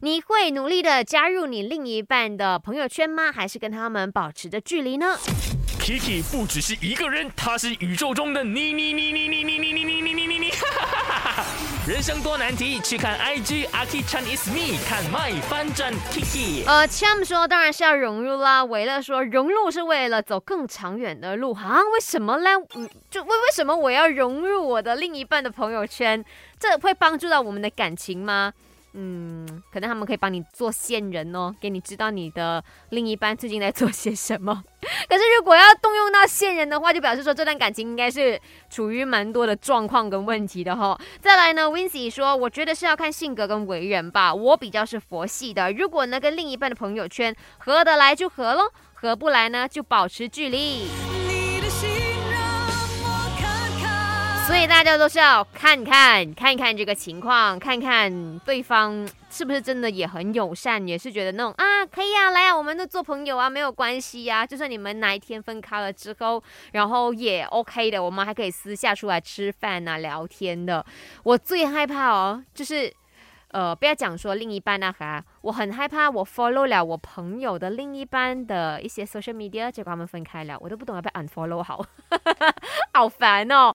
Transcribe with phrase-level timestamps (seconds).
[0.00, 3.32] 你会努力的加入你另一半的朋友圈吗？
[3.32, 5.18] 还是跟他们保持着距离呢
[5.80, 10.52] ？Kiki 不只是一个人，他是宇宙中的你你你你你你你你你你你你你。
[11.88, 16.64] 人生多难题，去看 IG a k Chan is me，看 My 翻转 Kiki。
[16.64, 18.64] 呃，Cham 说当然是要融入啦。
[18.64, 21.80] 维乐说融入是为了走更长远的路啊？
[21.92, 22.50] 为什么呢？
[22.76, 26.24] 嗯，就为为什么我要融入我的另一半的朋友圈？
[26.60, 28.52] 这会帮助到我们的感情吗？
[29.00, 34.64] 嗯，可能他们可以帮你做线人哦，给你知道你的另一半最近在做些什么。
[35.08, 40.98] 可是如果要动用到线人的话，就表示说这段感情应该是处于蛮多的状况跟问题的哈。
[41.20, 44.34] 再来呢 w i n c y 说，我觉得是要看性格跟为人吧。
[44.34, 50.88] 我比较是佛系的，如果呢跟另一半的朋友圈合得来就合喽，合不来呢就保持距离。
[54.58, 64.44] 所以大家都是要看看看一看这个情况，看看对方是不是真的也很友善，也是觉得那种啊可以啊，来啊，我们都做朋友啊，没有关系呀。
[64.44, 66.42] 就算你们哪一天分开了之后，
[66.72, 70.84] 然后也 OK 的，我们还可以私下出来吃饭啊、聊天的。
[71.22, 72.92] 我最害怕哦，就是。
[73.50, 81.82] 呃，不要讲说另一半啊哈，我很害怕我 follow 了我朋友的另一半的一些 social media，结果他们分开了，我都不懂要不要 unfollow 好，
[82.92, 83.66] 好烦哦。